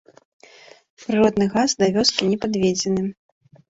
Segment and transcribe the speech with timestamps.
[1.03, 3.03] Прыродны газ да вёскі не падведзены.